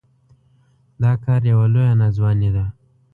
[1.01, 2.65] دا کار يوه لويه ناځواني ده.